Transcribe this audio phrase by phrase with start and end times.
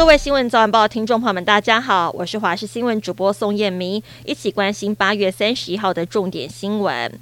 [0.00, 7.20] 各位新闻早晚报听众朋友们，大家好，我是华视新闻主播宋燕明，一起关心八月三十一号的重点新闻。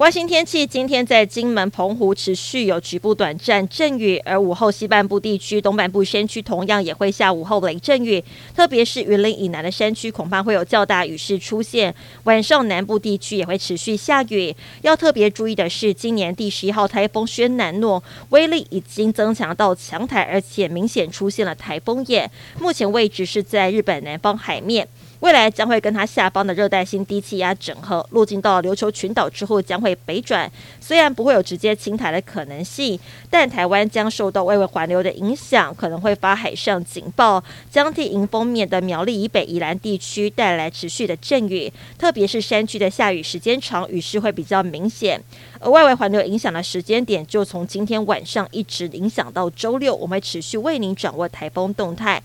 [0.00, 8.24] 关心天气，今天在金门、澎湖持续有局部短暂阵雨，而午后西半部地区、东半部山区同样也会下午后雷阵雨，
[8.56, 11.94] 特别是云林以南的山区，恐怕会有较大雨势出现。
[12.24, 14.56] 晚上南部地区也会持续下雨。
[14.80, 24.88] 要特别注意的是，今年第十一号台风轩岚诺威力已经增强到强台，而且明显出现了台风眼，目前位置是在日本南方海面。
[25.20, 30.50] 未来将会跟它下方的热带性低气压整合，路径到琉球群岛之后将会北转。
[30.80, 45.22] 虽然不会有直接侵台的可能性，但台湾将受到外围环流的影响，可能会发海上警报，将替迎风面的苗栗以北、宜兰地区带来持续的阵雨，特别是山区的下雨时间长，雨势会比较明显。
[45.58, 52.22] 而外围环流影响的时间点，就从今天晚上一直影响到周六，我们会持续为您掌握台风动态。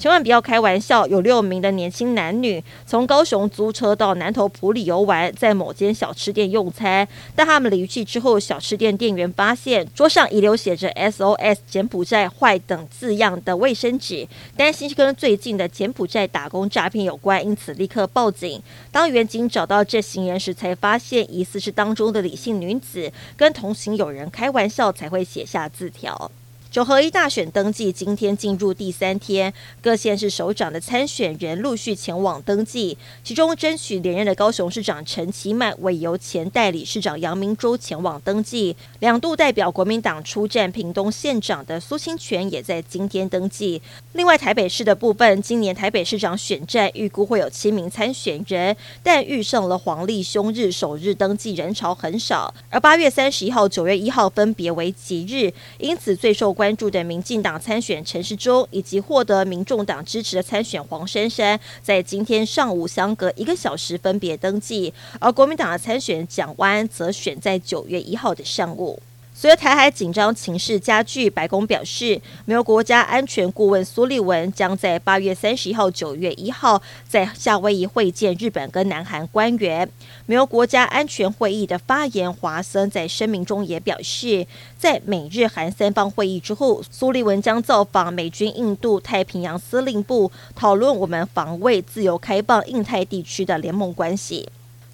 [0.00, 1.06] 千万不要开玩笑！
[1.08, 7.06] 有六名的年轻男女从高雄租车到南投埔里游玩，在某间小吃店用餐。
[7.36, 18.62] 但他们离去之后，小吃店店员发现桌上遗留写着 “SOS 柬埔寨坏”等字样的卫生纸，担心是跟最近的柬埔寨打工诈骗有关，因此立刻报警。
[18.90, 26.30] 当员警找到这行人时，才发现疑似是当中的李姓女子跟同行友人开玩笑，才会写下字条。
[26.70, 32.96] 九合一大选登记今天进入第三天，各县市首长的参选人陆续前往登记。
[33.24, 43.82] 其中，争取连任的高雄市长陈其迈委由前代理市长杨明洲前往登记；两度代表国民党出战屏东县长的苏清泉也在今天登记。
[44.14, 69.00] 另外，台北市的部分，今年台北市长选战预估会有七名参选人，但遇上了黄历休日首日登记人潮很少，而八月三十一号、九月一号分别为吉日，因此最受关注的民进党参选陈世忠，以及获得民众党支持的参选黄珊珊，在今天上午相隔一个小时分别登记，而国民党的参选蒋湾则选在九月一号的上午。
[69.40, 79.88] 随着台海紧张情势加剧，白宫表示，美国国家安全顾问苏利文将在八月三十一号、九月一号在夏威夷会见日本跟南韩官员。
[80.26, 84.46] 美国国家安全会议的发言华森在声明中也表示，
[84.76, 94.46] 在美日韩三方会议之后，苏利文将造访美军印度太平洋司令部，讨论我们防卫自由开放印太地区的联盟关系。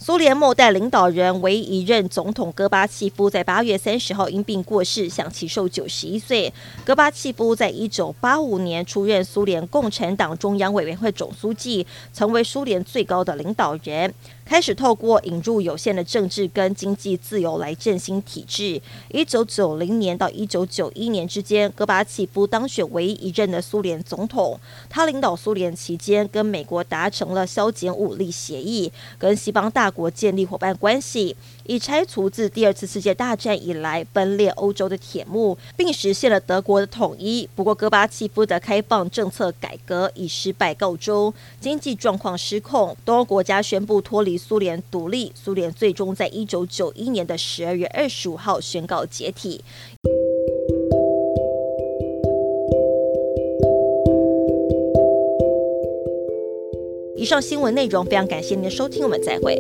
[0.07, 6.53] 苏联末代领导人唯一一任总统戈巴契夫在八月三十号因病过世，享其寿九十一岁。
[6.85, 11.85] 戈巴契夫在一九八五年出任苏联共产党中央委员会总书记，
[12.15, 14.15] 成为苏联最高的领导人。
[14.49, 18.81] 开始透过引入有限的政治跟经济自由来振兴体制。
[19.09, 24.59] 一九九零年到一九九一年之间，戈巴契夫当选唯一一任的苏联总统。
[24.89, 31.35] 他领导苏联期间，跟美国达成了削减武力协议，跟西方大国建立伙伴关系。
[31.69, 37.49] 以拆除自第二次世界大战以来分裂欧洲的铁幕，并实现了德国的统一。
[37.57, 45.33] 不过，戈巴契夫的开放政策改革以失败告终，经济状况失控，东欧国家宣布脱离苏联独立。
[45.35, 49.61] 苏联最终在一九九一年的十二月二十五号宣告解体。
[57.17, 59.59] 以上新闻内容非常感谢您的收听，我们再会。